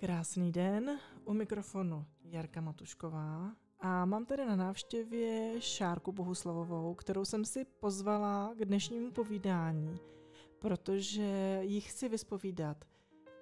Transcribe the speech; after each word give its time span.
Krásný 0.00 0.52
den, 0.52 0.98
u 1.24 1.32
mikrofonu 1.32 2.06
Jarka 2.24 2.60
Matušková 2.60 3.52
a 3.80 4.04
mám 4.04 4.26
tady 4.26 4.46
na 4.46 4.56
návštěvě 4.56 5.60
Šárku 5.60 6.12
Bohuslavovou, 6.12 6.94
kterou 6.94 7.24
jsem 7.24 7.44
si 7.44 7.64
pozvala 7.64 8.54
k 8.58 8.64
dnešnímu 8.64 9.10
povídání, 9.10 10.00
protože 10.58 11.60
ji 11.62 11.80
chci 11.80 12.08
vyspovídat 12.08 12.84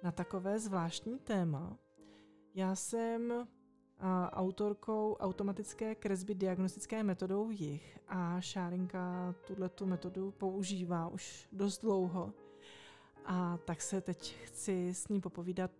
na 0.03 0.11
takové 0.11 0.59
zvláštní 0.59 1.19
téma. 1.19 1.77
Já 2.55 2.75
jsem 2.75 3.47
autorkou 4.31 5.15
automatické 5.19 5.95
kresby 5.95 6.35
diagnostické 6.35 7.03
metodou 7.03 7.49
jich 7.49 7.99
a 8.07 8.41
Šárinka 8.41 9.35
tuto 9.47 9.85
metodu 9.85 10.31
používá 10.31 11.07
už 11.07 11.47
dost 11.51 11.81
dlouho. 11.81 12.33
A 13.25 13.57
tak 13.65 13.81
se 13.81 14.01
teď 14.01 14.35
chci 14.43 14.93
s 14.93 15.07
ní 15.07 15.21
popovídat 15.21 15.71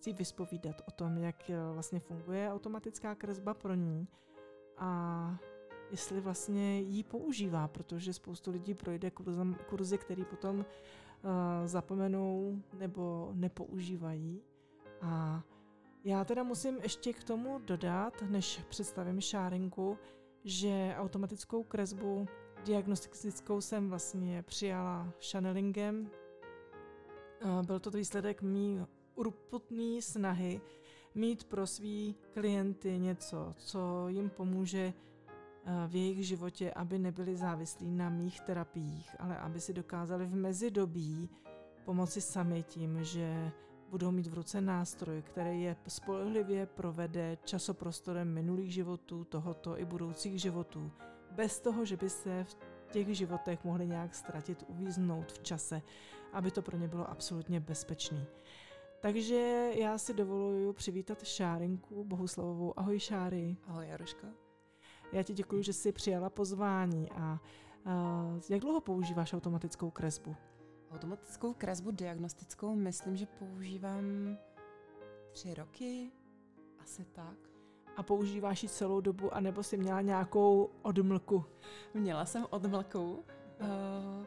chci 0.00 0.12
vyspovídat 0.12 0.82
o 0.88 0.90
tom, 0.90 1.18
jak 1.18 1.50
eh, 1.50 1.56
vlastně 1.72 2.00
funguje 2.00 2.52
automatická 2.52 3.14
kresba 3.14 3.54
pro 3.54 3.74
ní 3.74 4.08
a 4.76 5.36
jestli 5.90 6.20
vlastně 6.20 6.80
ji 6.80 7.04
používá, 7.04 7.68
protože 7.68 8.12
spoustu 8.12 8.50
lidí 8.50 8.74
projde 8.74 9.10
kurzem, 9.10 9.56
kurzy, 9.68 9.98
který 9.98 10.24
potom 10.24 10.58
uh, 10.58 10.64
zapomenou 11.64 12.58
nebo 12.78 13.30
nepoužívají. 13.34 14.42
A 15.00 15.42
já 16.04 16.24
teda 16.24 16.42
musím 16.42 16.78
ještě 16.82 17.12
k 17.12 17.24
tomu 17.24 17.58
dodat, 17.58 18.22
než 18.28 18.60
představím 18.68 19.20
šárinku, 19.20 19.98
že 20.44 20.94
automatickou 20.96 21.62
kresbu 21.62 22.26
diagnostickou 22.64 23.60
jsem 23.60 23.88
vlastně 23.88 24.42
přijala 24.42 25.12
chanelingem. 25.30 26.10
Uh, 27.44 27.62
byl 27.62 27.80
to 27.80 27.90
výsledek 27.90 28.42
mý 28.42 28.80
urputné 29.20 30.02
snahy 30.02 30.60
mít 31.14 31.44
pro 31.44 31.66
svý 31.66 32.14
klienty 32.32 32.98
něco, 32.98 33.54
co 33.56 34.08
jim 34.08 34.30
pomůže 34.30 34.92
eh, 34.92 35.88
v 35.88 35.94
jejich 35.94 36.26
životě, 36.26 36.70
aby 36.70 36.98
nebyli 36.98 37.36
závislí 37.36 37.90
na 37.90 38.10
mých 38.10 38.40
terapiích, 38.40 39.16
ale 39.18 39.38
aby 39.38 39.60
si 39.60 39.72
dokázali 39.72 40.26
v 40.26 40.34
mezidobí 40.34 41.28
pomoci 41.84 42.20
sami 42.20 42.62
tím, 42.62 43.04
že 43.04 43.52
budou 43.90 44.10
mít 44.10 44.26
v 44.26 44.34
ruce 44.34 44.60
nástroj, 44.60 45.22
který 45.22 45.62
je 45.62 45.76
spolehlivě 45.86 46.66
provede 46.66 47.38
časoprostorem 47.44 48.34
minulých 48.34 48.74
životů, 48.74 49.24
tohoto 49.24 49.78
i 49.78 49.84
budoucích 49.84 50.40
životů, 50.40 50.90
bez 51.30 51.60
toho, 51.60 51.84
že 51.84 51.96
by 51.96 52.10
se 52.10 52.44
v 52.44 52.56
těch 52.90 53.16
životech 53.16 53.64
mohli 53.64 53.86
nějak 53.86 54.14
ztratit, 54.14 54.64
uvíznout 54.68 55.32
v 55.32 55.42
čase, 55.42 55.82
aby 56.32 56.50
to 56.50 56.62
pro 56.62 56.76
ně 56.76 56.88
bylo 56.88 57.10
absolutně 57.10 57.60
bezpečné. 57.60 58.26
Takže 59.00 59.70
já 59.74 59.98
si 59.98 60.14
dovoluju 60.14 60.72
přivítat 60.72 61.24
Šárinku 61.24 62.04
Bohuslavovou. 62.04 62.78
Ahoj 62.78 62.98
Šáry. 62.98 63.56
Ahoj 63.66 63.88
Jaroška. 63.88 64.26
Já 65.12 65.22
ti 65.22 65.34
děkuji, 65.34 65.62
že 65.62 65.72
jsi 65.72 65.92
přijala 65.92 66.30
pozvání. 66.30 67.10
A, 67.10 67.40
a 67.84 68.24
jak 68.50 68.60
dlouho 68.60 68.80
používáš 68.80 69.32
automatickou 69.32 69.90
kresbu? 69.90 70.36
Automatickou 70.90 71.52
kresbu 71.52 71.90
diagnostickou 71.90 72.74
myslím, 72.74 73.16
že 73.16 73.26
používám 73.26 74.04
tři 75.32 75.54
roky, 75.54 76.10
asi 76.78 77.04
tak. 77.04 77.36
A 77.96 78.02
používáš 78.02 78.62
ji 78.62 78.68
celou 78.68 79.00
dobu, 79.00 79.34
anebo 79.34 79.62
jsi 79.62 79.76
měla 79.76 80.00
nějakou 80.00 80.70
odmlku? 80.82 81.44
Měla 81.94 82.24
jsem 82.24 82.46
odmlku. 82.50 83.24
Uh, 83.60 84.26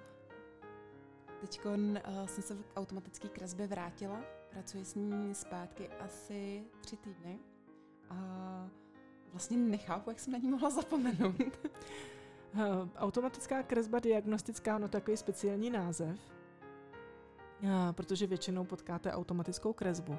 Teď 1.42 1.66
uh, 1.66 2.26
jsem 2.26 2.44
se 2.44 2.56
k 2.56 2.78
automatické 2.80 3.28
kresbě 3.28 3.68
vrátila 3.68 4.43
Pracuji 4.54 4.86
s 4.86 4.96
ní 4.96 5.36
zpátky 5.36 5.90
asi 5.90 6.64
tři 6.82 6.98
týdny 6.98 7.40
a 8.10 8.16
vlastně 9.32 9.58
nechápu, 9.58 10.10
jak 10.10 10.20
jsem 10.20 10.34
na 10.34 10.40
ní 10.40 10.50
mohla 10.50 10.70
zapomenout. 10.70 11.36
Automatická 12.98 13.64
kresba 13.64 14.00
diagnostická, 14.00 14.78
no 14.78 14.88
takový 14.88 15.18
speciální 15.18 15.70
název, 15.70 16.20
protože 17.92 18.28
většinou 18.28 18.66
potkáte 18.66 19.12
automatickou 19.12 19.74
kresbu. 19.74 20.18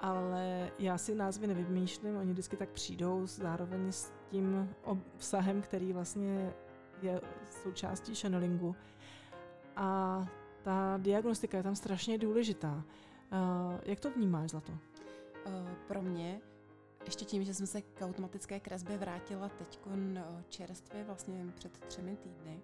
Ale 0.00 0.70
já 0.78 0.98
si 0.98 1.14
názvy 1.14 1.46
nevymýšlím, 1.46 2.16
oni 2.16 2.32
vždycky 2.32 2.56
tak 2.56 2.68
přijdou 2.68 3.26
zároveň 3.26 3.92
s 3.92 4.12
tím 4.30 4.74
obsahem, 4.84 5.62
který 5.62 5.92
vlastně 5.92 6.54
je 7.02 7.20
součástí 7.62 8.14
channelingu. 8.14 8.76
A 9.76 10.26
ta 10.62 10.98
diagnostika 10.98 11.56
je 11.56 11.62
tam 11.62 11.76
strašně 11.76 12.18
důležitá. 12.18 12.84
Uh, 13.32 13.80
jak 13.84 14.00
to 14.00 14.10
vnímáš, 14.10 14.50
Zlato? 14.50 14.72
Uh, 14.72 14.78
pro 15.88 16.02
mě, 16.02 16.40
ještě 17.04 17.24
tím, 17.24 17.44
že 17.44 17.54
jsem 17.54 17.66
se 17.66 17.82
k 17.82 18.02
automatické 18.02 18.60
kresbě 18.60 18.98
vrátila 18.98 19.48
teď 19.48 19.80
čerstvě 20.48 21.04
vlastně 21.04 21.44
před 21.54 21.78
třemi 21.78 22.16
týdny, 22.16 22.60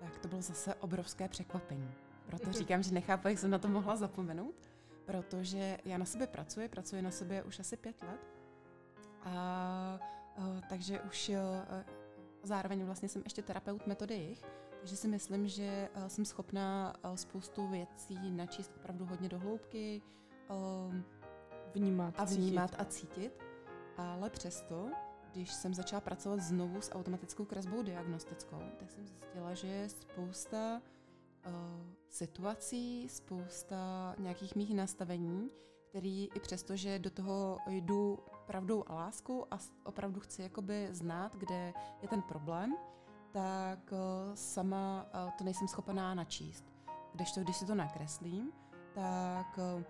tak 0.00 0.18
to 0.18 0.28
bylo 0.28 0.42
zase 0.42 0.74
obrovské 0.74 1.28
překvapení. 1.28 1.90
Proto 2.26 2.52
říkám, 2.52 2.82
že 2.82 2.94
nechápu, 2.94 3.28
jak 3.28 3.38
jsem 3.38 3.50
na 3.50 3.58
to 3.58 3.68
mohla 3.68 3.96
zapomenout, 3.96 4.54
protože 5.04 5.78
já 5.84 5.98
na 5.98 6.04
sebe 6.04 6.26
pracuji, 6.26 6.68
pracuji 6.68 7.02
na 7.02 7.10
sebe 7.10 7.42
už 7.42 7.60
asi 7.60 7.76
pět 7.76 8.02
let. 8.02 8.20
A 9.24 10.00
uh, 10.38 10.60
takže 10.68 11.00
už 11.00 11.28
uh, 11.28 11.36
zároveň 12.42 12.84
vlastně 12.84 13.08
jsem 13.08 13.22
ještě 13.24 13.42
terapeut 13.42 13.86
metody 13.86 14.14
jich, 14.14 14.44
takže 14.84 14.96
si 14.96 15.08
myslím, 15.08 15.48
že 15.48 15.88
uh, 15.96 16.06
jsem 16.06 16.24
schopná 16.24 16.94
uh, 17.04 17.14
spoustu 17.14 17.68
věcí 17.68 18.30
načíst 18.30 18.72
opravdu 18.76 19.04
hodně 19.04 19.28
do 19.28 19.38
hloubky, 19.38 20.02
uh, 20.50 20.94
vnímat, 21.74 22.14
a 22.18 22.24
vnímat 22.24 22.70
cítit. 22.70 22.80
a 22.80 22.84
cítit. 22.84 23.42
Ale 23.96 24.30
přesto, 24.30 24.90
když 25.32 25.52
jsem 25.52 25.74
začala 25.74 26.00
pracovat 26.00 26.40
znovu 26.40 26.80
s 26.80 26.92
automatickou 26.92 27.44
kresbou 27.44 27.82
diagnostickou, 27.82 28.58
tak 28.78 28.90
jsem 28.90 29.06
zjistila, 29.06 29.54
že 29.54 29.66
je 29.66 29.88
spousta 29.88 30.82
uh, 31.46 31.52
situací, 32.08 33.08
spousta 33.08 34.14
nějakých 34.18 34.54
mých 34.54 34.74
nastavení, 34.74 35.50
který 35.88 36.28
i 36.34 36.40
přesto, 36.40 36.76
že 36.76 36.98
do 36.98 37.10
toho 37.10 37.58
jdu 37.66 38.18
pravdou 38.46 38.84
a 38.86 38.94
láskou 38.94 39.46
a 39.50 39.58
opravdu 39.84 40.20
chci 40.20 40.42
jakoby 40.42 40.88
znát, 40.90 41.36
kde 41.36 41.72
je 42.02 42.08
ten 42.08 42.22
problém, 42.22 42.74
tak 43.34 43.92
uh, 43.92 43.98
sama 44.34 45.06
uh, 45.14 45.30
to 45.38 45.44
nejsem 45.44 45.68
schopná 45.68 46.14
načíst. 46.14 46.64
Kdežto, 47.12 47.40
když 47.40 47.56
si 47.56 47.66
to 47.66 47.74
nakreslím, 47.74 48.52
tak 48.94 49.58
uh, 49.58 49.82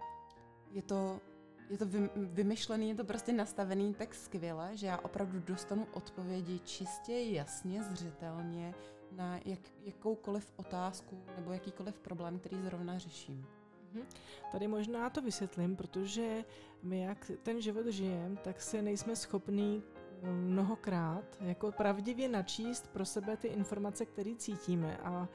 je 0.70 0.82
to, 0.82 1.20
je 1.70 1.78
to 1.78 1.86
vymyšlený, 2.16 2.88
je 2.88 2.94
to 2.94 3.04
prostě 3.04 3.32
nastavený 3.32 3.94
tak 3.94 4.14
skvěle, 4.14 4.76
že 4.76 4.86
já 4.86 4.98
opravdu 4.98 5.40
dostanu 5.40 5.86
odpovědi 5.92 6.58
čistě, 6.58 7.12
jasně, 7.12 7.82
zřetelně 7.82 8.74
na 9.12 9.40
jak, 9.44 9.60
jakoukoliv 9.84 10.52
otázku 10.56 11.22
nebo 11.36 11.52
jakýkoliv 11.52 11.98
problém, 11.98 12.38
který 12.38 12.62
zrovna 12.62 12.98
řeším. 12.98 13.46
Mhm. 13.92 14.02
Tady 14.52 14.68
možná 14.68 15.10
to 15.10 15.22
vysvětlím, 15.22 15.76
protože 15.76 16.44
my 16.82 17.00
jak 17.00 17.30
ten 17.42 17.60
život 17.60 17.86
žijeme, 17.86 18.36
tak 18.36 18.60
se 18.60 18.82
nejsme 18.82 19.16
schopní 19.16 19.82
mnohokrát 20.32 21.24
jako 21.40 21.72
pravdivě 21.72 22.28
načíst 22.28 22.92
pro 22.92 23.04
sebe 23.04 23.36
ty 23.36 23.48
informace, 23.48 24.06
které 24.06 24.34
cítíme 24.36 24.96
a 24.96 25.28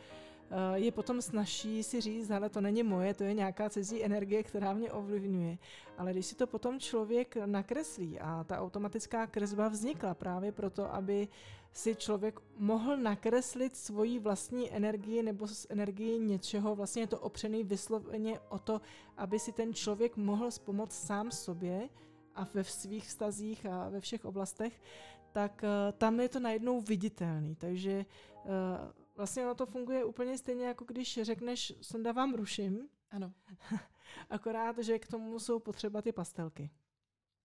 eh, 0.51 0.79
je 0.79 0.91
potom 0.91 1.21
snaží 1.21 1.83
si 1.83 2.01
říct, 2.01 2.31
ale 2.31 2.49
to 2.49 2.61
není 2.61 2.83
moje, 2.83 3.13
to 3.13 3.23
je 3.23 3.33
nějaká 3.33 3.69
cizí 3.69 4.03
energie, 4.03 4.43
která 4.43 4.73
mě 4.73 4.91
ovlivňuje. 4.91 5.57
Ale 5.97 6.11
když 6.11 6.25
si 6.25 6.35
to 6.35 6.47
potom 6.47 6.79
člověk 6.79 7.37
nakreslí 7.45 8.19
a 8.19 8.43
ta 8.43 8.59
automatická 8.59 9.27
kresba 9.27 9.67
vznikla 9.67 10.13
právě 10.13 10.51
proto, 10.51 10.93
aby 10.93 11.27
si 11.73 11.95
člověk 11.95 12.39
mohl 12.57 12.97
nakreslit 12.97 13.75
svoji 13.75 14.19
vlastní 14.19 14.71
energii 14.73 15.23
nebo 15.23 15.47
z 15.47 15.67
energii 15.69 16.19
něčeho, 16.19 16.75
vlastně 16.75 17.01
je 17.01 17.07
to 17.07 17.19
opřený 17.19 17.63
vysloveně 17.63 18.39
o 18.49 18.59
to, 18.59 18.81
aby 19.17 19.39
si 19.39 19.51
ten 19.51 19.73
člověk 19.73 20.17
mohl 20.17 20.49
pomoct 20.65 20.93
sám 20.93 21.31
sobě, 21.31 21.89
a 22.39 22.47
ve 22.53 22.63
svých 22.63 23.07
vztazích 23.07 23.65
a 23.65 23.89
ve 23.89 23.99
všech 23.99 24.25
oblastech, 24.25 24.81
tak 25.31 25.63
uh, 25.63 25.97
tam 25.97 26.19
je 26.19 26.29
to 26.29 26.39
najednou 26.39 26.81
viditelný. 26.81 27.55
Takže 27.55 28.05
uh, 28.45 28.51
vlastně 29.15 29.43
ono 29.43 29.55
to 29.55 29.65
funguje 29.65 30.05
úplně 30.05 30.37
stejně, 30.37 30.65
jako 30.65 30.85
když 30.85 31.19
řekneš, 31.21 31.73
sonda 31.81 32.11
vám 32.11 32.33
ruším. 32.33 32.89
Ano. 33.11 33.33
Akorát, 34.29 34.77
že 34.77 34.99
k 34.99 35.07
tomu 35.07 35.39
jsou 35.39 35.59
potřeba 35.59 36.01
ty 36.01 36.11
pastelky. 36.11 36.69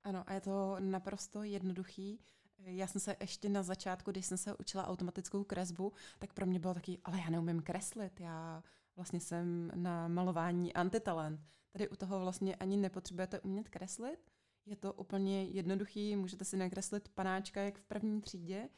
Ano, 0.05 0.25
a 0.26 0.32
je 0.32 0.41
to 0.41 0.76
naprosto 0.79 1.43
jednoduchý. 1.43 2.20
Já 2.58 2.87
jsem 2.87 3.00
se 3.00 3.17
ještě 3.20 3.49
na 3.49 3.62
začátku, 3.62 4.11
když 4.11 4.26
jsem 4.26 4.38
se 4.38 4.55
učila 4.55 4.87
automatickou 4.87 5.44
kresbu, 5.44 5.93
tak 6.19 6.32
pro 6.32 6.46
mě 6.46 6.58
bylo 6.58 6.75
taky, 6.75 6.99
ale 7.05 7.19
já 7.19 7.31
neumím 7.31 7.62
kreslit, 7.62 8.20
já 8.20 8.62
vlastně 8.96 9.20
jsem 9.20 9.70
na 9.75 10.08
malování 10.08 10.73
antitalent. 10.73 11.41
Tady 11.73 11.88
u 11.88 11.96
toho 11.96 12.20
vlastně 12.20 12.56
ani 12.56 12.76
nepotřebujete 12.76 13.41
umět 13.41 13.69
kreslit, 13.69 14.31
je 14.66 14.76
to 14.76 14.93
úplně 14.93 15.44
jednoduchý, 15.44 16.16
můžete 16.16 16.44
si 16.44 16.56
nakreslit 16.56 17.08
panáčka 17.08 17.62
jak 17.62 17.78
v 17.78 17.84
první 17.84 18.20
třídě 18.20 18.69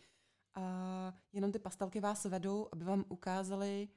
a 0.54 1.14
jenom 1.32 1.52
ty 1.52 1.58
pastelky 1.58 2.00
vás 2.00 2.24
vedou, 2.24 2.68
aby 2.72 2.84
vám 2.84 3.04
ukázali, 3.08 3.88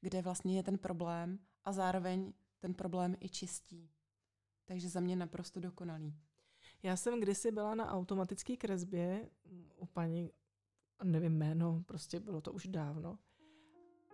kde 0.00 0.22
vlastně 0.22 0.56
je 0.56 0.62
ten 0.62 0.78
problém 0.78 1.38
a 1.64 1.72
zároveň 1.72 2.32
ten 2.58 2.74
problém 2.74 3.16
i 3.20 3.28
čistí. 3.28 3.90
Takže 4.64 4.88
za 4.88 5.00
mě 5.00 5.16
naprosto 5.16 5.60
dokonalý. 5.60 6.14
Já 6.82 6.96
jsem 6.96 7.20
kdysi 7.20 7.52
byla 7.52 7.74
na 7.74 7.90
automatické 7.90 8.56
kresbě 8.56 9.30
u 9.76 9.86
paní, 9.86 10.32
nevím 11.02 11.38
jméno, 11.38 11.82
prostě 11.86 12.20
bylo 12.20 12.40
to 12.40 12.52
už 12.52 12.66
dávno. 12.66 13.18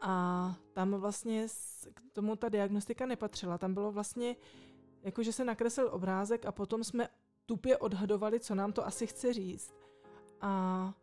A 0.00 0.54
tam 0.72 0.94
vlastně 0.94 1.46
k 1.94 2.02
tomu 2.12 2.36
ta 2.36 2.48
diagnostika 2.48 3.06
nepatřila. 3.06 3.58
Tam 3.58 3.74
bylo 3.74 3.92
vlastně, 3.92 4.36
jako 5.02 5.22
že 5.22 5.32
se 5.32 5.44
nakreslil 5.44 5.88
obrázek 5.92 6.46
a 6.46 6.52
potom 6.52 6.84
jsme 6.84 7.08
tupě 7.52 7.78
odhadovali, 7.78 8.40
co 8.40 8.54
nám 8.54 8.72
to 8.72 8.86
asi 8.86 9.06
chce 9.06 9.32
říct. 9.32 9.74
A 10.40 10.94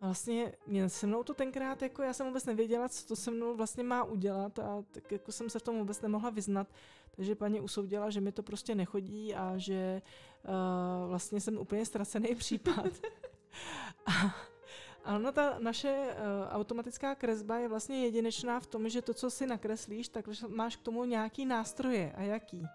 vlastně 0.00 0.52
mě 0.66 0.88
se 0.88 1.06
mnou 1.06 1.22
to 1.22 1.34
tenkrát, 1.34 1.82
jako 1.82 2.02
já 2.02 2.12
jsem 2.12 2.26
vůbec 2.26 2.44
nevěděla, 2.44 2.88
co 2.88 3.06
to 3.06 3.16
se 3.16 3.30
mnou 3.30 3.56
vlastně 3.56 3.84
má 3.84 4.04
udělat 4.04 4.58
a 4.58 4.84
tak 4.90 5.12
jako 5.12 5.32
jsem 5.32 5.50
se 5.50 5.58
v 5.58 5.62
tom 5.62 5.78
vůbec 5.78 6.00
nemohla 6.00 6.30
vyznat. 6.30 6.68
Takže 7.16 7.34
paní 7.34 7.60
usoudila, 7.60 8.10
že 8.10 8.20
mi 8.20 8.32
to 8.32 8.42
prostě 8.42 8.74
nechodí 8.74 9.34
a 9.34 9.52
že 9.56 10.02
uh, 10.44 11.08
vlastně 11.08 11.40
jsem 11.40 11.58
úplně 11.58 11.86
ztracený 11.86 12.34
případ. 12.44 12.92
a, 14.06 14.12
a 15.04 15.16
ona 15.16 15.32
ta 15.32 15.58
naše 15.58 16.08
uh, 16.08 16.52
automatická 16.52 17.14
kresba 17.14 17.58
je 17.58 17.68
vlastně 17.68 18.04
jedinečná 18.04 18.60
v 18.60 18.66
tom, 18.66 18.88
že 18.88 19.02
to, 19.02 19.14
co 19.14 19.30
si 19.30 19.46
nakreslíš, 19.46 20.08
tak 20.08 20.28
máš 20.48 20.76
k 20.76 20.82
tomu 20.82 21.04
nějaký 21.04 21.46
nástroje. 21.46 22.12
A 22.16 22.22
jaký? 22.22 22.66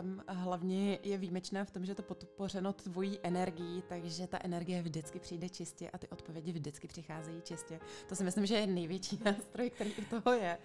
Tam 0.00 0.22
hlavně 0.28 0.98
je 1.02 1.18
výjimečné 1.18 1.64
v 1.64 1.70
tom, 1.70 1.84
že 1.84 1.94
to 1.94 2.02
podpořeno 2.02 2.72
tvojí 2.72 3.18
energií, 3.22 3.82
takže 3.88 4.26
ta 4.26 4.38
energie 4.42 4.82
vždycky 4.82 5.18
přijde 5.18 5.48
čistě 5.48 5.90
a 5.90 5.98
ty 5.98 6.08
odpovědi 6.08 6.52
vždycky 6.52 6.88
přicházejí 6.88 7.42
čistě. 7.42 7.80
To 8.08 8.16
si 8.16 8.24
myslím, 8.24 8.46
že 8.46 8.54
je 8.54 8.66
největší 8.66 9.20
nástroj, 9.24 9.70
který 9.70 9.94
u 9.94 10.04
toho 10.04 10.36
je. 10.36 10.58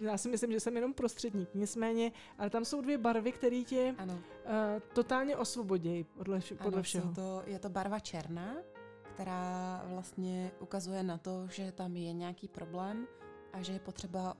Já 0.00 0.18
si 0.18 0.28
myslím, 0.28 0.52
že 0.52 0.60
jsem 0.60 0.76
jenom 0.76 0.94
prostředník, 0.94 1.48
nicméně, 1.54 2.12
ale 2.38 2.50
tam 2.50 2.64
jsou 2.64 2.80
dvě 2.80 2.98
barvy, 2.98 3.32
které 3.32 3.62
tě 3.62 3.94
ano. 3.98 4.14
Uh, 4.14 4.20
totálně 4.94 5.36
osvobodějí 5.36 6.04
podle, 6.04 6.40
podle 6.56 6.72
ano, 6.72 6.82
všeho. 6.82 7.14
To, 7.14 7.42
je 7.46 7.58
to 7.58 7.68
barva 7.68 8.00
černá, 8.00 8.56
která 9.14 9.82
vlastně 9.86 10.50
ukazuje 10.60 11.02
na 11.02 11.18
to, 11.18 11.48
že 11.48 11.72
tam 11.72 11.96
je 11.96 12.12
nějaký 12.12 12.48
problém 12.48 13.06
a 13.52 13.62
že 13.62 13.72
je 13.72 13.80
potřeba 13.80 14.36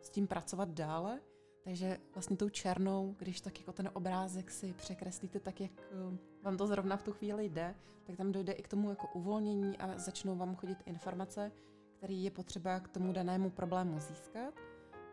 s 0.00 0.10
tím 0.10 0.26
pracovat 0.26 0.68
dále 0.68 1.20
takže 1.68 1.98
vlastně 2.14 2.36
tou 2.36 2.48
černou, 2.48 3.14
když 3.18 3.40
tak 3.40 3.60
jako 3.60 3.72
ten 3.72 3.90
obrázek 3.92 4.50
si 4.50 4.72
překreslíte 4.72 5.40
tak, 5.40 5.60
jak 5.60 5.70
eh, 5.78 6.18
vám 6.42 6.56
to 6.56 6.66
zrovna 6.66 6.96
v 6.96 7.02
tu 7.02 7.12
chvíli 7.12 7.44
jde, 7.44 7.74
tak 8.04 8.16
tam 8.16 8.32
dojde 8.32 8.52
i 8.52 8.62
k 8.62 8.68
tomu 8.68 8.90
jako 8.90 9.08
uvolnění 9.14 9.78
a 9.78 9.98
začnou 9.98 10.36
vám 10.36 10.56
chodit 10.56 10.78
informace, 10.86 11.52
které 11.96 12.14
je 12.14 12.30
potřeba 12.30 12.80
k 12.80 12.88
tomu 12.88 13.12
danému 13.12 13.50
problému 13.50 13.98
získat. 14.00 14.54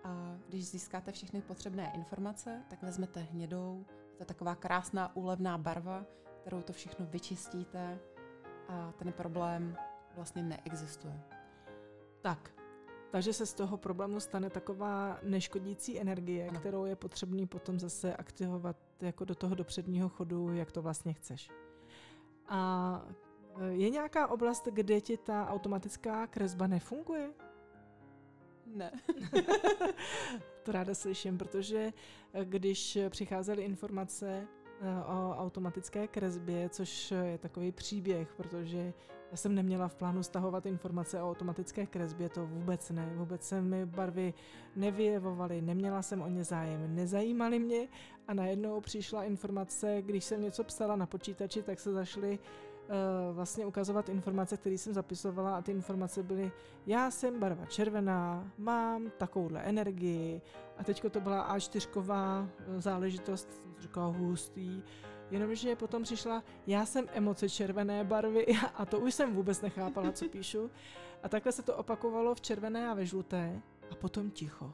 A 0.04 0.38
když 0.50 0.68
získáte 0.68 1.12
všechny 1.12 1.42
potřebné 1.42 1.92
informace, 1.96 2.64
tak 2.70 2.84
vezmete 2.84 3.20
hnědou, 3.20 3.86
to 4.18 4.22
je 4.22 4.26
taková 4.26 4.56
krásná 4.56 5.16
úlevná 5.16 5.58
barva, 5.58 6.06
kterou 6.42 6.62
to 6.62 6.74
všechno 6.74 7.06
vyčistíte 7.06 8.00
a 8.68 8.92
ten 8.92 9.14
problém 9.14 9.78
vlastně 10.16 10.44
neexistuje. 10.44 11.22
Tak, 12.22 12.52
takže 13.16 13.34
se 13.34 13.46
z 13.46 13.54
toho 13.54 13.78
problému 13.78 14.20
stane 14.20 14.50
taková 14.50 15.20
neškodící 15.24 16.00
energie, 16.00 16.50
ano. 16.50 16.60
kterou 16.60 16.86
je 16.86 16.96
potřebný 16.96 17.48
potom 17.48 17.80
zase 17.80 18.16
aktivovat 18.16 18.78
jako 19.02 19.26
do 19.26 19.36
toho 19.36 19.56
dopředního 19.56 20.10
chodu, 20.10 20.54
jak 20.54 20.72
to 20.72 20.82
vlastně 20.82 21.14
chceš. 21.14 21.52
A 22.48 23.06
e, 23.60 23.72
je 23.72 23.90
nějaká 23.90 24.28
oblast, 24.28 24.68
kde 24.72 25.02
ti 25.02 25.18
ta 25.18 25.48
automatická 25.50 26.28
kresba 26.28 26.68
nefunguje? 26.68 27.30
Ne. 28.66 28.92
to 30.64 30.72
ráda 30.72 30.96
slyším, 30.96 31.38
protože 31.38 31.94
e, 32.34 32.46
když 32.46 32.98
přicházely 33.10 33.64
informace 33.64 34.28
e, 34.28 34.48
o 35.06 35.36
automatické 35.38 36.08
kresbě, 36.08 36.70
což 36.70 37.12
je 37.12 37.38
takový 37.38 37.72
příběh, 37.72 38.34
protože 38.34 38.94
já 39.36 39.40
jsem 39.40 39.56
neměla 39.56 39.88
v 39.88 39.96
plánu 39.96 40.24
stahovat 40.24 40.66
informace 40.66 41.22
o 41.22 41.30
automatické 41.30 41.86
kresbě, 41.86 42.30
to 42.30 42.46
vůbec 42.46 42.90
ne. 42.90 43.14
Vůbec 43.16 43.44
se 43.44 43.62
mi 43.62 43.86
barvy 43.86 44.34
nevyjevovaly, 44.76 45.62
neměla 45.62 46.02
jsem 46.02 46.22
o 46.22 46.28
ně 46.28 46.44
zájem, 46.44 46.96
nezajímaly 46.96 47.60
mě 47.60 47.88
a 48.28 48.34
najednou 48.34 48.82
přišla 48.82 49.24
informace, 49.24 50.02
když 50.02 50.24
jsem 50.24 50.42
něco 50.42 50.64
psala 50.64 50.96
na 50.96 51.06
počítači, 51.06 51.64
tak 51.64 51.80
se 51.80 51.92
zašly 51.94 52.40
uh, 52.40 53.36
vlastně 53.36 53.66
ukazovat 53.66 54.10
informace, 54.10 54.58
které 54.58 54.78
jsem 54.78 54.94
zapisovala 54.94 55.58
a 55.58 55.62
ty 55.62 55.72
informace 55.72 56.24
byly, 56.24 56.52
já 56.88 57.12
jsem 57.12 57.40
barva 57.40 57.66
červená, 57.66 58.52
mám 58.58 59.12
takovouhle 59.18 59.62
energii 59.62 60.42
a 60.78 60.84
teďko 60.84 61.10
to 61.10 61.22
byla 61.22 61.58
A4 61.58 62.48
záležitost, 62.78 63.54
jsem 63.54 63.76
říkala 63.80 64.08
hustý, 64.08 64.84
Jenomže 65.32 65.76
potom 65.76 66.04
přišla, 66.04 66.44
já 66.68 66.86
jsem 66.86 67.10
emoce 67.14 67.50
červené 67.50 68.04
barvy 68.04 68.46
a 68.76 68.86
to 68.86 69.00
už 69.00 69.14
jsem 69.14 69.34
vůbec 69.34 69.62
nechápala, 69.62 70.12
co 70.12 70.30
píšu. 70.30 70.72
A 71.24 71.30
takhle 71.30 71.52
se 71.52 71.64
to 71.64 71.76
opakovalo 71.76 72.36
v 72.36 72.42
červené 72.42 72.90
a 72.90 72.94
ve 72.94 73.06
žluté 73.06 73.62
a 73.92 73.96
potom 73.96 74.32
ticho. 74.32 74.74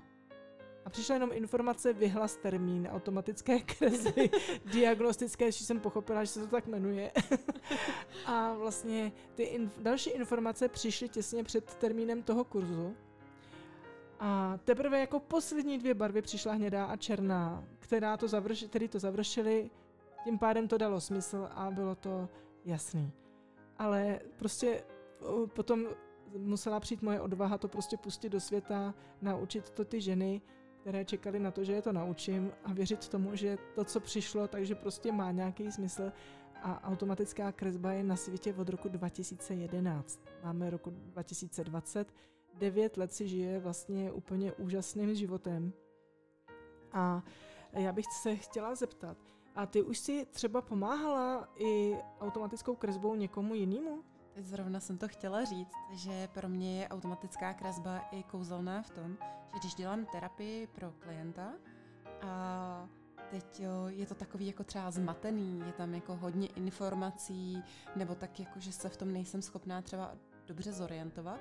A 0.86 0.90
přišla 0.90 1.16
jenom 1.16 1.30
informace, 1.34 1.94
vyhlas 1.94 2.36
termín 2.36 2.88
automatické 2.92 3.60
kresby, 3.78 4.30
diagnostické, 4.66 5.52
že 5.52 5.66
jsem 5.66 5.80
pochopila, 5.80 6.24
že 6.24 6.30
se 6.32 6.40
to 6.40 6.48
tak 6.48 6.68
jmenuje. 6.68 7.12
a 8.26 8.54
vlastně 8.54 9.12
ty 9.36 9.58
inf- 9.58 9.82
další 9.82 10.10
informace 10.10 10.68
přišly 10.68 11.10
těsně 11.10 11.44
před 11.44 11.74
termínem 11.74 12.24
toho 12.24 12.44
kurzu. 12.44 12.96
A 14.20 14.60
teprve 14.64 15.00
jako 15.00 15.20
poslední 15.20 15.78
dvě 15.78 15.94
barvy 15.94 16.22
přišla 16.22 16.54
hnědá 16.54 16.86
a 16.86 16.96
černá, 16.96 17.64
která 17.80 18.18
to 18.18 18.26
završ- 18.26 18.70
který 18.70 18.88
to 18.88 19.00
završili 19.00 19.70
tím 20.24 20.40
pádem 20.40 20.68
to 20.68 20.78
dalo 20.78 21.02
smysl 21.02 21.50
a 21.52 21.72
bylo 21.72 21.96
to 21.96 22.30
jasný. 22.66 23.12
Ale 23.78 24.20
prostě 24.38 24.84
potom 25.54 25.86
musela 26.38 26.80
přijít 26.80 27.02
moje 27.02 27.22
odvaha 27.22 27.58
to 27.58 27.68
prostě 27.68 27.98
pustit 27.98 28.30
do 28.30 28.40
světa, 28.40 28.94
naučit 29.22 29.70
to 29.70 29.86
ty 29.86 30.02
ženy, 30.02 30.42
které 30.82 31.06
čekali 31.06 31.40
na 31.40 31.52
to, 31.52 31.64
že 31.64 31.74
je 31.74 31.82
to 31.82 31.94
naučím 31.94 32.52
a 32.66 32.74
věřit 32.74 33.08
tomu, 33.08 33.36
že 33.36 33.58
to, 33.76 33.84
co 33.84 34.00
přišlo, 34.00 34.48
takže 34.48 34.76
prostě 34.76 35.12
má 35.12 35.32
nějaký 35.32 35.72
smysl 35.72 36.12
a 36.64 36.84
automatická 36.84 37.52
kresba 37.52 37.92
je 37.92 38.04
na 38.04 38.16
světě 38.16 38.54
od 38.54 38.70
roku 38.70 38.90
2011. 38.90 40.22
Máme 40.44 40.70
roku 40.70 40.90
2020, 40.90 42.14
devět 42.54 42.98
let 42.98 43.14
si 43.14 43.28
žije 43.28 43.60
vlastně 43.60 44.12
úplně 44.12 44.54
úžasným 44.54 45.16
životem. 45.16 45.74
A 46.92 47.24
já 47.74 47.92
bych 47.92 48.06
se 48.22 48.36
chtěla 48.36 48.76
zeptat, 48.76 49.18
a 49.56 49.66
ty 49.66 49.82
už 49.84 49.98
si 49.98 50.26
třeba 50.32 50.62
pomáhala 50.62 51.50
i 51.56 51.98
automatickou 52.22 52.76
kresbou 52.76 53.16
někomu 53.16 53.56
jinému? 53.56 54.04
Teď 54.34 54.46
zrovna 54.46 54.80
jsem 54.80 54.98
to 54.98 55.08
chtěla 55.08 55.44
říct, 55.44 55.74
že 55.92 56.28
pro 56.28 56.50
mě 56.50 56.80
je 56.80 56.88
automatická 56.88 57.54
kresba 57.54 57.98
i 58.12 58.24
kouzelná 58.24 58.82
v 58.82 58.90
tom, 58.90 59.18
že 59.54 59.60
když 59.60 59.76
dělám 59.76 60.06
terapii 60.06 60.68
pro 60.68 60.92
klienta 60.92 61.54
a 62.22 62.90
teď 63.30 63.62
je 63.88 64.06
to 64.06 64.16
takový 64.16 64.48
jako 64.48 64.64
třeba 64.64 64.92
zmatený, 64.92 65.64
je 65.66 65.74
tam 65.74 65.94
jako 65.94 66.16
hodně 66.16 66.48
informací, 66.48 67.64
nebo 67.96 68.16
tak 68.16 68.40
jako, 68.40 68.60
že 68.60 68.72
se 68.72 68.90
v 68.90 68.98
tom 68.98 69.12
nejsem 69.14 69.42
schopná 69.42 69.82
třeba 69.82 70.16
dobře 70.46 70.74
zorientovat, 70.74 71.40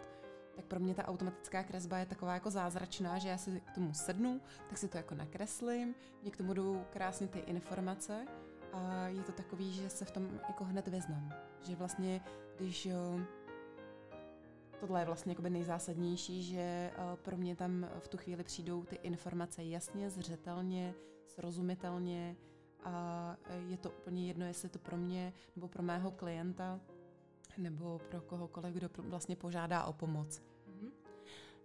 tak 0.61 0.69
pro 0.69 0.81
mě 0.81 0.95
ta 0.95 1.09
automatická 1.09 1.62
kresba 1.62 1.99
je 1.99 2.07
taková 2.07 2.35
jako 2.35 2.50
zázračná, 2.50 3.19
že 3.19 3.29
já 3.29 3.38
si 3.38 3.61
k 3.61 3.75
tomu 3.75 3.95
sednu, 3.95 4.40
tak 4.69 4.79
si 4.79 4.88
to 4.88 4.97
jako 4.97 5.14
nakreslím, 5.14 5.95
mě 6.23 6.31
k 6.31 6.37
tomu 6.37 6.55
jdou 6.55 6.85
krásně 6.90 7.29
ty 7.29 7.38
informace 7.38 8.26
a 8.73 9.07
je 9.09 9.23
to 9.23 9.33
takový, 9.33 9.73
že 9.73 9.90
se 9.90 10.05
v 10.05 10.11
tom 10.11 10.40
jako 10.49 10.64
hned 10.64 10.88
vyznám. 10.88 11.33
Že 11.62 11.76
vlastně, 11.76 12.21
když 12.57 12.87
jo, 12.87 13.21
tohle 14.81 15.00
je 15.00 15.07
vlastně 15.07 15.33
jakoby 15.33 15.50
nejzásadnější, 15.50 16.43
že 16.43 16.90
pro 17.23 17.37
mě 17.37 17.57
tam 17.57 17.88
v 17.99 18.09
tu 18.09 18.17
chvíli 18.17 18.45
přijdou 18.45 18.85
ty 18.85 18.97
informace 18.97 19.64
jasně, 19.64 20.11
zřetelně, 20.11 20.95
srozumitelně 21.26 22.37
a 22.85 23.37
je 23.69 23.76
to 23.76 23.90
úplně 23.90 24.26
jedno, 24.26 24.47
jestli 24.47 24.69
to 24.69 24.79
pro 24.79 24.97
mě 24.97 25.33
nebo 25.57 25.69
pro 25.69 25.83
mého 25.83 26.11
klienta 26.11 26.81
nebo 27.59 28.00
pro 28.11 28.21
kohokoliv, 28.21 28.75
kdo 28.75 28.88
vlastně 28.99 29.37
požádá 29.37 29.85
o 29.85 29.92
pomoc. 29.92 30.42
Mhm. 30.66 30.90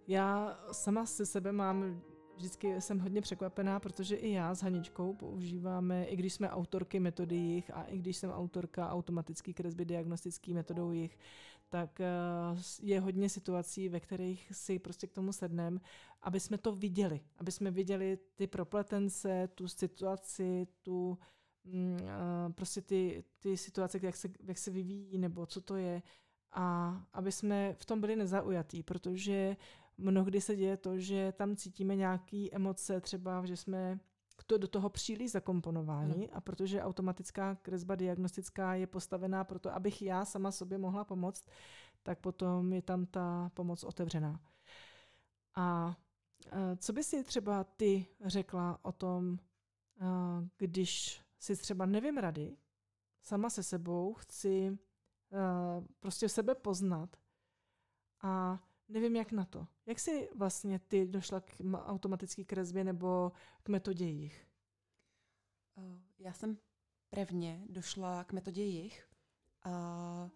Já 0.06 0.60
sama 0.72 1.06
se 1.06 1.26
sebe 1.26 1.52
mám 1.52 2.02
vždycky 2.36 2.80
jsem 2.80 2.98
hodně 2.98 3.20
překvapená, 3.20 3.80
protože 3.80 4.16
i 4.16 4.30
já 4.30 4.54
s 4.54 4.62
Haničkou 4.62 5.14
používáme, 5.14 6.04
i 6.04 6.16
když 6.16 6.32
jsme 6.32 6.50
autorky 6.50 7.00
metody 7.00 7.36
jich 7.36 7.70
a 7.74 7.82
i 7.82 7.98
když 7.98 8.16
jsem 8.16 8.30
autorka 8.30 8.90
automatický 8.90 9.54
kresby 9.54 9.84
diagnostický 9.84 10.54
metodou 10.54 10.90
jich, 10.92 11.18
tak 11.68 12.00
eh, 12.00 12.06
je 12.82 13.00
hodně 13.00 13.28
situací, 13.28 13.88
ve 13.88 14.00
kterých 14.00 14.48
si 14.52 14.78
prostě 14.78 15.06
k 15.06 15.12
tomu 15.12 15.32
sedneme, 15.32 15.80
aby 16.22 16.40
jsme 16.40 16.58
to 16.58 16.72
viděli, 16.72 17.20
aby 17.38 17.52
jsme 17.52 17.70
viděli 17.70 18.18
ty 18.34 18.46
propletence, 18.46 19.48
tu 19.54 19.68
situaci, 19.68 20.66
tu 20.82 21.18
prostě 22.54 22.82
ty, 22.82 23.24
ty 23.38 23.56
situace, 23.56 23.98
jak 24.02 24.16
se, 24.16 24.28
jak 24.42 24.58
se 24.58 24.70
vyvíjí, 24.70 25.18
nebo 25.18 25.46
co 25.46 25.60
to 25.60 25.76
je, 25.76 26.02
a 26.52 26.96
aby 27.12 27.32
jsme 27.32 27.74
v 27.74 27.84
tom 27.84 28.00
byli 28.00 28.16
nezaujatí, 28.16 28.82
protože 28.82 29.56
mnohdy 29.98 30.40
se 30.40 30.56
děje 30.56 30.76
to, 30.76 30.98
že 30.98 31.32
tam 31.32 31.56
cítíme 31.56 31.96
nějaké 31.96 32.46
emoce, 32.52 33.00
třeba, 33.00 33.46
že 33.46 33.56
jsme 33.56 33.98
to, 34.46 34.58
do 34.58 34.68
toho 34.68 34.90
příliš 34.90 35.30
zakomponováni 35.30 36.30
a 36.30 36.40
protože 36.40 36.82
automatická 36.82 37.54
kresba 37.54 37.94
diagnostická 37.94 38.74
je 38.74 38.86
postavená 38.86 39.44
proto, 39.44 39.74
abych 39.74 40.02
já 40.02 40.24
sama 40.24 40.50
sobě 40.50 40.78
mohla 40.78 41.04
pomoct, 41.04 41.46
tak 42.02 42.18
potom 42.18 42.72
je 42.72 42.82
tam 42.82 43.06
ta 43.06 43.50
pomoc 43.54 43.84
otevřená. 43.84 44.40
A 45.54 45.96
co 46.76 46.92
by 46.92 47.04
si 47.04 47.24
třeba 47.24 47.64
ty 47.64 48.06
řekla 48.24 48.78
o 48.82 48.92
tom, 48.92 49.38
když 50.56 51.22
si 51.54 51.62
třeba 51.62 51.86
nevím 51.86 52.16
rady, 52.16 52.56
sama 53.22 53.50
se 53.50 53.62
sebou 53.62 54.14
chci 54.14 54.78
prostě 56.00 56.28
sebe 56.28 56.54
poznat 56.54 57.16
a 58.22 58.62
nevím, 58.88 59.16
jak 59.16 59.32
na 59.32 59.44
to. 59.44 59.66
Jak 59.86 59.98
jsi 59.98 60.28
vlastně 60.34 60.78
ty 60.78 61.06
došla 61.06 61.40
k 61.40 61.52
automatické 61.74 62.44
kresbě 62.44 62.84
nebo 62.84 63.32
k 63.62 63.68
metodě 63.68 64.04
jich? 64.04 64.46
Já 66.18 66.32
jsem 66.32 66.58
prvně 67.10 67.64
došla 67.68 68.24
k 68.24 68.32
metodě 68.32 68.62
jich 68.62 69.08
a 69.62 70.30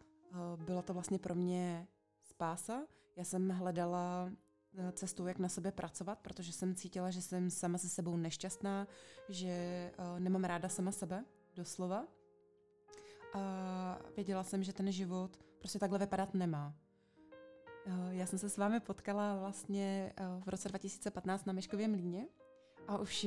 byla 0.57 0.83
to 0.83 0.95
vlastně 0.95 1.19
pro 1.19 1.35
mě 1.35 1.89
spása. 2.23 2.87
Já 3.17 3.25
jsem 3.25 3.49
hledala 3.49 4.33
cestu, 4.93 5.27
jak 5.27 5.39
na 5.39 5.49
sebe 5.49 5.73
pracovat, 5.73 6.19
protože 6.19 6.53
jsem 6.53 6.75
cítila, 6.75 7.11
že 7.11 7.23
jsem 7.23 7.51
sama 7.51 7.79
se 7.79 7.89
sebou 7.89 8.17
nešťastná, 8.17 8.89
že 9.29 9.49
e, 9.49 9.93
nemám 10.19 10.45
ráda 10.45 10.69
sama 10.69 10.93
sebe, 10.93 11.25
doslova. 11.57 12.07
A 13.35 13.99
věděla 14.17 14.45
jsem, 14.45 14.63
že 14.63 14.73
ten 14.73 14.93
život 14.93 15.39
prostě 15.59 15.79
takhle 15.79 15.99
vypadat 15.99 16.35
nemá. 16.35 16.75
E, 17.87 18.15
já 18.15 18.27
jsem 18.27 18.39
se 18.39 18.49
s 18.49 18.57
vámi 18.57 18.81
potkala 18.81 19.37
vlastně 19.37 20.13
v 20.45 20.49
roce 20.49 20.69
2015 20.69 21.47
na 21.47 21.53
Meškově 21.53 21.89
mlíně 21.89 22.27
a 22.89 22.99
už 22.99 23.27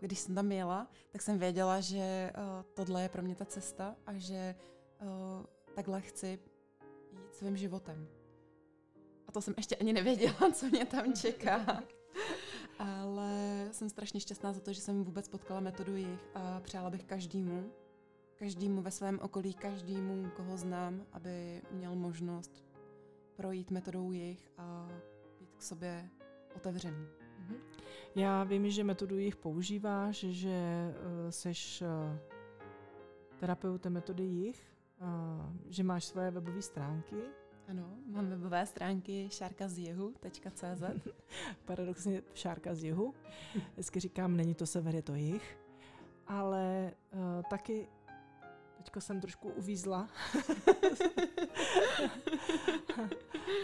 když 0.00 0.18
jsem 0.18 0.34
tam 0.34 0.52
jela, 0.52 0.88
tak 1.10 1.22
jsem 1.22 1.38
věděla, 1.38 1.80
že 1.80 2.32
tohle 2.74 3.02
je 3.02 3.08
pro 3.08 3.22
mě 3.22 3.34
ta 3.34 3.44
cesta 3.44 3.96
a 4.06 4.18
že 4.18 4.54
takhle 5.74 6.00
chci 6.00 6.40
jít 7.12 7.34
svým 7.34 7.56
životem. 7.56 8.17
A 9.28 9.32
to 9.32 9.40
jsem 9.40 9.54
ještě 9.56 9.76
ani 9.76 9.92
nevěděla, 9.92 10.50
co 10.52 10.66
mě 10.66 10.86
tam 10.86 11.12
čeká. 11.12 11.82
Ale 12.78 13.68
jsem 13.72 13.90
strašně 13.90 14.20
šťastná 14.20 14.52
za 14.52 14.60
to, 14.60 14.72
že 14.72 14.80
jsem 14.80 15.04
vůbec 15.04 15.28
potkala 15.28 15.60
metodu 15.60 15.96
jich 15.96 16.28
a 16.34 16.60
přála 16.60 16.90
bych 16.90 17.04
každému, 17.04 17.70
každému 18.36 18.82
ve 18.82 18.90
svém 18.90 19.18
okolí, 19.22 19.54
každému, 19.54 20.30
koho 20.36 20.56
znám, 20.56 21.06
aby 21.12 21.62
měl 21.70 21.94
možnost 21.94 22.64
projít 23.36 23.70
metodou 23.70 24.12
jich 24.12 24.50
a 24.58 24.88
být 25.40 25.54
k 25.56 25.62
sobě 25.62 26.08
otevřený. 26.56 27.06
Mhm. 27.38 27.56
Já 28.14 28.44
vím, 28.44 28.70
že 28.70 28.84
metodu 28.84 29.18
jich 29.18 29.36
používáš, 29.36 30.16
že 30.16 30.58
uh, 30.90 31.30
seš 31.30 31.82
uh, 31.82 32.18
terapeutem 33.38 33.92
metody 33.92 34.24
jich 34.24 34.78
že 35.68 35.82
máš 35.82 36.04
svoje 36.04 36.30
webové 36.30 36.62
stránky. 36.62 37.16
Ano, 37.68 37.96
mám 38.06 38.26
webové 38.26 38.66
stránky 38.66 39.28
šárkazjihu.cz 39.30 40.82
Paradoxně 41.64 42.22
šárka 42.34 42.74
z 42.74 42.84
jihu. 42.84 43.14
Vždycky 43.72 44.00
říkám, 44.00 44.36
není 44.36 44.54
to 44.54 44.66
sever, 44.66 44.94
je 44.94 45.02
to 45.02 45.14
jich. 45.14 45.58
Ale 46.26 46.92
uh, 47.12 47.42
taky 47.50 47.88
Teďko 48.78 49.00
jsem 49.00 49.20
trošku 49.20 49.48
uvízla. 49.48 50.08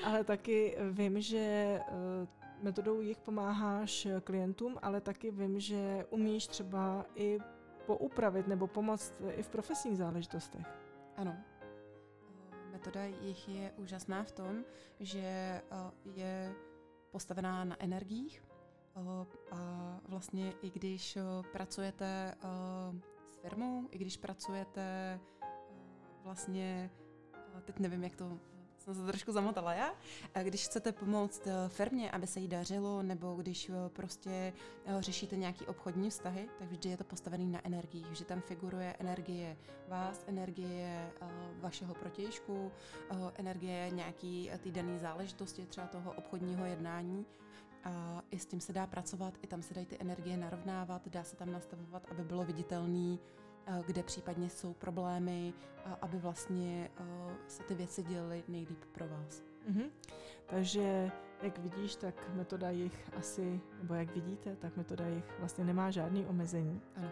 ale 0.04 0.24
taky 0.24 0.76
vím, 0.90 1.20
že 1.20 1.80
uh, 1.88 1.94
metodou 2.62 3.00
jich 3.00 3.18
pomáháš 3.18 4.08
klientům, 4.24 4.78
ale 4.82 5.00
taky 5.00 5.30
vím, 5.30 5.60
že 5.60 6.06
umíš 6.10 6.46
třeba 6.46 7.06
i 7.14 7.38
poupravit 7.86 8.48
nebo 8.48 8.66
pomoct 8.66 9.14
i 9.36 9.42
v 9.42 9.48
profesních 9.48 9.98
záležitostech. 9.98 10.66
Ano. 11.16 11.36
Metoda 12.84 13.04
jich 13.04 13.48
je 13.48 13.72
úžasná 13.76 14.24
v 14.24 14.32
tom, 14.32 14.64
že 15.00 15.62
je 16.04 16.54
postavená 17.10 17.64
na 17.64 17.82
energiích 17.82 18.44
a 19.50 20.00
vlastně 20.08 20.52
i 20.62 20.70
když 20.70 21.18
pracujete 21.52 22.34
s 23.32 23.36
firmou, 23.36 23.88
i 23.90 23.98
když 23.98 24.16
pracujete 24.16 25.20
vlastně, 26.22 26.90
teď 27.64 27.78
nevím, 27.78 28.04
jak 28.04 28.16
to 28.16 28.40
jsem 28.84 28.94
se 28.94 29.06
trošku 29.06 29.32
zamotala 29.32 29.74
já. 29.74 29.94
Když 30.42 30.64
chcete 30.64 30.92
pomoct 30.92 31.46
eh, 31.46 31.68
firmě, 31.68 32.10
aby 32.10 32.26
se 32.26 32.40
jí 32.40 32.48
dařilo, 32.48 33.02
nebo 33.02 33.34
když 33.34 33.68
eh, 33.68 33.72
prostě 33.88 34.52
eh, 34.86 35.02
řešíte 35.02 35.36
nějaký 35.36 35.66
obchodní 35.66 36.10
vztahy, 36.10 36.48
tak 36.58 36.70
vždy 36.70 36.88
je 36.90 36.96
to 36.96 37.04
postavený 37.04 37.46
na 37.46 37.66
energii. 37.66 38.04
Vždy 38.10 38.24
tam 38.24 38.40
figuruje 38.40 38.96
energie 38.98 39.56
vás, 39.88 40.24
energie 40.26 41.12
vašeho 41.60 41.94
protějšku, 41.94 42.72
energie 43.34 43.90
nějaký 43.90 44.50
týdenní 44.58 44.98
záležitosti, 44.98 45.66
třeba 45.66 45.86
toho 45.86 46.12
obchodního 46.12 46.64
jednání. 46.64 47.26
A 47.84 48.22
i 48.30 48.38
s 48.38 48.46
tím 48.46 48.60
se 48.60 48.72
dá 48.72 48.86
pracovat, 48.86 49.34
i 49.42 49.46
tam 49.46 49.62
se 49.62 49.74
dají 49.74 49.86
ty 49.86 49.96
energie 50.00 50.36
narovnávat, 50.36 51.08
dá 51.08 51.24
se 51.24 51.36
tam 51.36 51.52
nastavovat, 51.52 52.06
aby 52.10 52.24
bylo 52.24 52.44
viditelný, 52.44 53.20
kde 53.86 54.02
případně 54.02 54.50
jsou 54.50 54.72
problémy, 54.72 55.54
aby 56.00 56.18
vlastně 56.18 56.90
eh, 56.96 57.04
se 57.48 57.62
ty 57.62 57.74
věci 57.74 58.02
děly 58.02 58.44
nejlíp 58.48 58.84
pro 58.92 59.08
vás. 59.08 59.42
Mm-hmm. 59.70 59.90
Takže 60.46 61.10
jak 61.42 61.58
vidíš, 61.58 61.96
tak 61.96 62.14
metoda 62.34 62.70
jich 62.70 63.10
asi, 63.18 63.60
nebo 63.78 63.94
jak 63.94 64.14
vidíte, 64.14 64.56
tak 64.56 64.76
metoda 64.76 65.06
jich 65.06 65.24
vlastně 65.38 65.64
nemá 65.64 65.90
žádný 65.90 66.26
omezení. 66.26 66.80
Ano. 66.96 67.10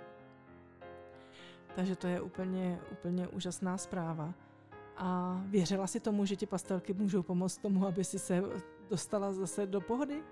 Takže 1.75 1.97
to 1.97 2.07
je 2.07 2.21
úplně, 2.21 2.81
úplně 2.93 3.29
úžasná 3.29 3.79
zpráva. 3.79 4.35
A 4.97 5.41
věřila 5.47 5.87
si 5.87 6.01
tomu, 6.01 6.25
že 6.25 6.37
ti 6.37 6.47
pastelky 6.47 6.95
můžou 6.95 7.23
pomoct 7.23 7.59
tomu, 7.59 7.87
aby 7.87 8.05
si 8.05 8.19
se 8.19 8.43
dostala 8.91 9.33
zase 9.33 9.67
do 9.67 9.81
pohody? 9.81 10.23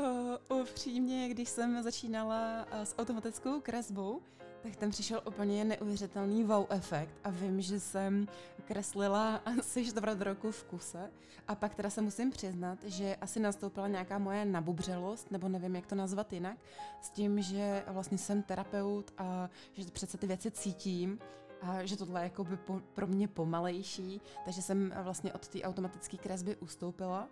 Uh, 0.00 0.60
upřímně, 0.60 1.28
když 1.28 1.48
jsem 1.48 1.82
začínala 1.82 2.66
uh, 2.72 2.80
s 2.80 2.98
automatickou 2.98 3.60
kresbou, 3.60 4.22
tak 4.66 4.76
tam 4.76 4.90
přišel 4.90 5.22
úplně 5.24 5.64
neuvěřitelný 5.64 6.44
wow 6.44 6.66
efekt 6.68 7.14
a 7.24 7.30
vím, 7.30 7.60
že 7.60 7.80
jsem 7.80 8.28
kreslila 8.64 9.36
asi 9.36 9.86
čtvrt 9.86 10.20
roku 10.20 10.50
v 10.50 10.64
kuse 10.64 11.10
a 11.48 11.54
pak 11.54 11.74
teda 11.74 11.90
se 11.90 12.02
musím 12.02 12.30
přiznat, 12.30 12.78
že 12.84 13.16
asi 13.20 13.40
nastoupila 13.40 13.88
nějaká 13.88 14.18
moje 14.18 14.44
nabubřelost, 14.44 15.30
nebo 15.30 15.48
nevím, 15.48 15.76
jak 15.76 15.86
to 15.86 15.94
nazvat 15.94 16.32
jinak, 16.32 16.58
s 17.00 17.10
tím, 17.10 17.42
že 17.42 17.84
vlastně 17.86 18.18
jsem 18.18 18.42
terapeut 18.42 19.12
a 19.18 19.50
že 19.72 19.84
přece 19.84 20.18
ty 20.18 20.26
věci 20.26 20.50
cítím 20.50 21.18
a 21.62 21.84
že 21.84 21.96
tohle 21.96 22.20
je 22.20 22.24
jako 22.24 22.44
by 22.44 22.56
po, 22.56 22.80
pro 22.94 23.06
mě 23.06 23.28
pomalejší, 23.28 24.20
takže 24.44 24.62
jsem 24.62 24.94
vlastně 25.02 25.32
od 25.32 25.48
té 25.48 25.62
automatické 25.62 26.16
kresby 26.16 26.56
ustoupila. 26.56 27.28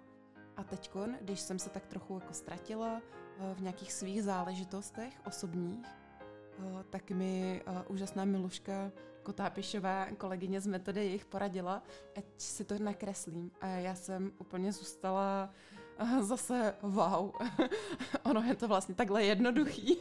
A 0.57 0.65
teď, 0.65 0.91
když 1.21 1.41
jsem 1.41 1.59
se 1.59 1.71
tak 1.71 1.87
trochu 1.87 2.15
jako 2.15 2.35
ztratila 2.35 3.03
eh, 3.03 3.55
v 3.55 3.61
nějakých 3.61 3.93
svých 3.93 4.23
záležitostech 4.23 5.21
osobních, 5.27 6.04
tak 6.91 7.11
mi 7.11 7.63
úžasná 7.89 8.25
Miluška 8.25 8.93
Kotápišová, 9.23 10.07
kolegyně 10.19 10.61
z 10.61 10.67
metody, 10.67 11.05
jich 11.05 11.25
poradila, 11.25 11.83
ať 12.17 12.25
si 12.39 12.65
to 12.65 12.79
nakreslím. 12.79 13.51
A 13.61 13.67
já 13.67 13.95
jsem 13.95 14.33
úplně 14.39 14.73
zůstala 14.73 15.51
zase 16.21 16.75
wow. 16.83 17.31
ono 18.23 18.43
je 18.43 18.55
to 18.55 18.69
vlastně 18.69 18.95
takhle 18.95 19.25
jednoduchý. 19.25 19.99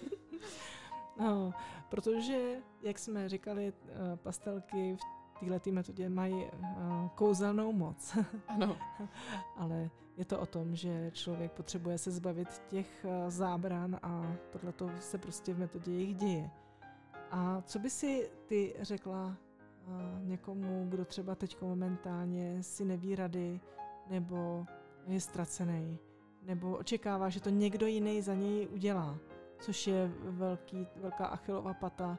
no, 1.20 1.54
protože, 1.90 2.58
jak 2.82 3.00
jsme 3.00 3.30
říkali, 3.30 3.74
pastelky 4.16 4.98
v 5.42 5.50
této 5.50 5.72
metodě 5.72 6.10
mají 6.10 6.46
kouzelnou 7.16 7.74
moc. 7.74 8.18
ano. 8.48 8.78
Ale 9.58 9.90
je 10.18 10.26
to 10.26 10.40
o 10.40 10.46
tom, 10.46 10.76
že 10.76 11.12
člověk 11.14 11.52
potřebuje 11.52 11.98
se 11.98 12.12
zbavit 12.12 12.62
těch 12.68 13.06
eh, 13.06 13.32
zábran 13.32 14.00
a 14.04 14.36
tohle 14.52 15.02
se 15.02 15.18
prostě 15.18 15.54
v 15.54 15.60
metodě 15.60 15.92
jich 15.92 16.16
děje. 16.16 16.50
A 17.32 17.62
co 17.62 17.80
by 17.80 17.90
si 17.90 18.32
ty 18.46 18.76
řekla 18.82 19.38
eh, 19.38 19.92
někomu, 20.20 20.86
kdo 20.90 21.06
třeba 21.06 21.36
teď 21.36 21.62
momentálně 21.62 22.64
si 22.64 22.86
neví 22.86 23.16
rady, 23.16 23.60
nebo 24.10 24.66
je 25.08 25.22
ztracený, 25.22 26.00
nebo 26.42 26.78
očekává, 26.78 27.30
že 27.30 27.42
to 27.42 27.50
někdo 27.50 27.88
jiný 27.88 28.22
za 28.22 28.34
něj 28.34 28.68
udělá, 28.72 29.18
což 29.60 29.88
je 29.88 30.12
velký, 30.20 30.88
velká 30.96 31.26
achilová 31.26 31.74
pata. 31.74 32.18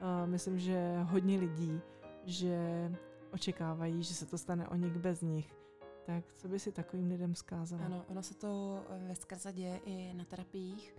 Uh, 0.00 0.30
myslím, 0.30 0.58
že 0.58 0.98
hodně 1.02 1.38
lidí, 1.38 1.80
že 2.24 2.92
očekávají, 3.32 4.02
že 4.02 4.14
se 4.14 4.26
to 4.26 4.38
stane 4.38 4.68
o 4.68 4.74
nich 4.74 4.98
bez 4.98 5.22
nich. 5.22 5.65
Tak 6.06 6.24
co 6.34 6.48
by 6.48 6.58
si 6.58 6.72
takovým 6.72 7.10
lidem 7.10 7.34
zkázala? 7.34 7.84
Ano, 7.84 8.04
ono 8.08 8.22
se 8.22 8.34
to 8.34 8.82
ve 9.06 9.14
skrze 9.14 9.52
děje 9.52 9.80
i 9.84 10.14
na 10.14 10.24
terapiích, 10.24 10.96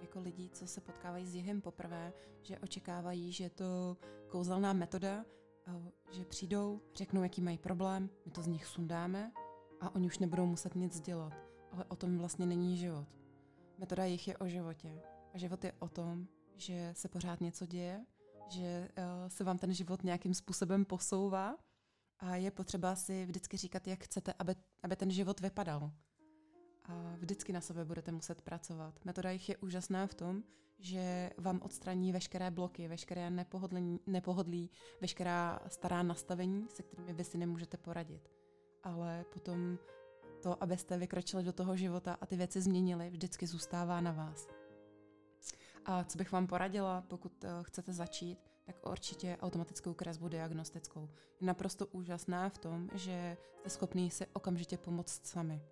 jako 0.00 0.20
lidí, 0.20 0.50
co 0.50 0.66
se 0.66 0.80
potkávají 0.80 1.26
s 1.26 1.34
jihem 1.34 1.60
poprvé, 1.60 2.12
že 2.42 2.58
očekávají, 2.58 3.32
že 3.32 3.44
je 3.44 3.50
to 3.50 3.96
kouzelná 4.28 4.72
metoda, 4.72 5.24
že 6.10 6.24
přijdou, 6.24 6.80
řeknou, 6.94 7.22
jaký 7.22 7.42
mají 7.42 7.58
problém, 7.58 8.10
my 8.26 8.32
to 8.32 8.42
z 8.42 8.46
nich 8.46 8.66
sundáme 8.66 9.32
a 9.80 9.94
oni 9.94 10.06
už 10.06 10.18
nebudou 10.18 10.46
muset 10.46 10.74
nic 10.74 11.00
dělat. 11.00 11.32
Ale 11.72 11.84
o 11.84 11.96
tom 11.96 12.18
vlastně 12.18 12.46
není 12.46 12.76
život. 12.76 13.06
Metoda 13.78 14.04
jich 14.04 14.28
je 14.28 14.36
o 14.36 14.48
životě. 14.48 15.02
A 15.34 15.38
život 15.38 15.64
je 15.64 15.72
o 15.78 15.88
tom, 15.88 16.26
že 16.56 16.90
se 16.96 17.08
pořád 17.08 17.40
něco 17.40 17.66
děje, 17.66 18.04
že 18.48 18.88
uh, 18.98 19.28
se 19.28 19.44
vám 19.44 19.58
ten 19.58 19.72
život 19.72 20.04
nějakým 20.04 20.34
způsobem 20.34 20.84
posouvá 20.84 21.56
a 22.20 22.36
je 22.36 22.50
potřeba 22.50 22.96
si 22.96 23.26
vždycky 23.26 23.56
říkat, 23.56 23.86
jak 23.86 24.04
chcete, 24.04 24.34
aby, 24.38 24.54
aby 24.82 24.96
ten 24.96 25.10
život 25.10 25.40
vypadal. 25.40 25.92
A 26.84 27.14
vždycky 27.18 27.52
na 27.52 27.60
sebe 27.60 27.84
budete 27.84 28.12
muset 28.12 28.42
pracovat. 28.42 28.94
Metoda 29.04 29.30
jich 29.30 29.48
je 29.48 29.56
úžasná 29.56 30.06
v 30.06 30.14
tom, 30.14 30.42
že 30.78 31.30
vám 31.38 31.60
odstraní 31.62 32.12
veškeré 32.12 32.50
bloky, 32.50 32.88
veškeré 32.88 33.30
nepohodlí, 33.30 34.00
nepohodlí, 34.06 34.70
veškerá 35.00 35.60
stará 35.68 36.02
nastavení, 36.02 36.66
se 36.68 36.82
kterými 36.82 37.12
vy 37.12 37.24
si 37.24 37.38
nemůžete 37.38 37.76
poradit. 37.76 38.30
Ale 38.82 39.24
potom 39.32 39.78
to, 40.42 40.62
abyste 40.62 40.98
vykročili 40.98 41.42
do 41.42 41.52
toho 41.52 41.76
života 41.76 42.16
a 42.20 42.26
ty 42.26 42.36
věci 42.36 42.60
změnili, 42.60 43.10
vždycky 43.10 43.46
zůstává 43.46 44.00
na 44.00 44.12
vás. 44.12 44.48
A 45.84 46.04
co 46.04 46.18
bych 46.18 46.32
vám 46.32 46.46
poradila, 46.46 47.02
pokud 47.08 47.44
uh, 47.44 47.50
chcete 47.62 47.92
začít, 47.92 48.47
tak 48.68 48.90
určitě 48.90 49.36
automatickou 49.40 49.94
kresbu 49.94 50.28
diagnostickou. 50.28 51.08
Je 51.40 51.46
naprosto 51.46 51.86
úžasná 51.86 52.48
v 52.48 52.58
tom, 52.58 52.90
že 52.94 53.36
jste 53.58 53.70
schopný 53.70 54.10
si 54.10 54.26
okamžitě 54.32 54.78
pomoct 54.78 55.26
sami. 55.26 55.62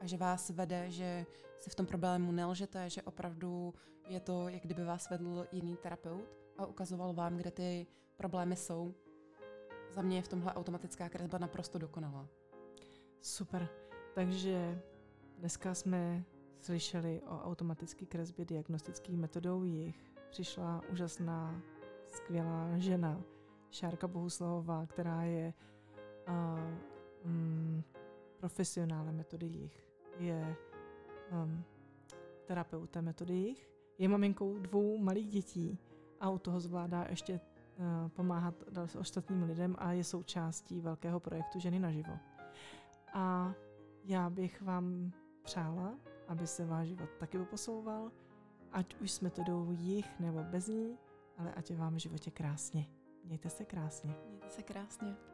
A 0.00 0.06
že 0.06 0.16
vás 0.16 0.50
vede, 0.50 0.90
že 0.90 1.26
si 1.58 1.70
v 1.70 1.74
tom 1.74 1.86
problému 1.86 2.32
nelžete, 2.32 2.90
že 2.90 3.02
opravdu 3.02 3.74
je 4.08 4.20
to, 4.20 4.48
jak 4.48 4.62
kdyby 4.62 4.84
vás 4.84 5.10
vedl 5.10 5.46
jiný 5.52 5.76
terapeut 5.76 6.24
a 6.58 6.66
ukazoval 6.66 7.14
vám, 7.14 7.36
kde 7.36 7.50
ty 7.50 7.86
problémy 8.16 8.56
jsou. 8.56 8.94
Za 9.90 10.02
mě 10.02 10.16
je 10.16 10.22
v 10.22 10.28
tomhle 10.28 10.54
automatická 10.54 11.08
kresba 11.08 11.38
naprosto 11.38 11.78
dokonalá. 11.78 12.28
Super. 13.20 13.68
Takže 14.14 14.82
dneska 15.38 15.74
jsme 15.74 16.24
slyšeli 16.60 17.22
o 17.22 17.40
automatické 17.42 18.06
kresbě 18.06 18.44
diagnostických 18.44 19.16
metodou 19.16 19.64
jich. 19.64 20.12
Přišla 20.30 20.82
úžasná, 20.90 21.62
skvělá 22.12 22.78
žena, 22.78 23.20
Šárka 23.70 24.08
Bohuslavová, 24.08 24.86
která 24.86 25.22
je 25.22 25.54
uh, 26.28 26.34
um, 27.24 27.84
profesionálem 28.36 29.16
metody 29.16 29.46
jich. 29.46 29.88
Je 30.18 30.56
um, 31.32 31.64
terapeutem 32.44 33.04
metody 33.04 33.34
jich. 33.34 33.70
Je 33.98 34.08
maminkou 34.08 34.58
dvou 34.58 34.98
malých 34.98 35.30
dětí 35.30 35.78
a 36.20 36.30
u 36.30 36.38
toho 36.38 36.60
zvládá 36.60 37.06
ještě 37.10 37.40
uh, 37.78 38.08
pomáhat 38.08 38.54
ostatním 38.98 39.42
lidem 39.42 39.76
a 39.78 39.92
je 39.92 40.04
součástí 40.04 40.80
velkého 40.80 41.20
projektu 41.20 41.58
Ženy 41.58 41.78
naživo. 41.78 42.18
A 43.12 43.54
já 44.04 44.30
bych 44.30 44.62
vám 44.62 45.12
přála, 45.42 45.94
aby 46.28 46.46
se 46.46 46.66
váš 46.66 46.88
život 46.88 47.10
taky 47.18 47.38
posouval, 47.38 48.10
ať 48.72 48.94
už 49.00 49.12
s 49.12 49.20
metodou 49.20 49.70
jich 49.70 50.20
nebo 50.20 50.42
bez 50.42 50.68
ní, 50.68 50.98
ale 51.38 51.54
ať 51.54 51.70
je 51.70 51.76
vám 51.76 51.94
v 51.94 51.98
životě 51.98 52.30
krásně. 52.30 52.86
Mějte 53.24 53.50
se 53.50 53.64
krásně. 53.64 54.14
Mějte 54.28 54.50
se 54.50 54.62
krásně. 54.62 55.31